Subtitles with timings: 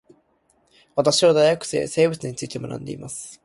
[0.95, 3.39] 私は大学で生物について学んでいます